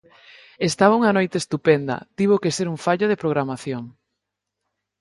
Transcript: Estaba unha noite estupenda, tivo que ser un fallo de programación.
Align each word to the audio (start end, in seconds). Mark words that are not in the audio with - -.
Estaba 0.69 0.97
unha 0.99 1.15
noite 1.17 1.35
estupenda, 1.39 1.95
tivo 2.17 2.35
que 2.41 2.53
ser 2.57 2.67
un 2.73 2.77
fallo 2.85 3.05
de 3.09 3.19
programación. 3.23 3.83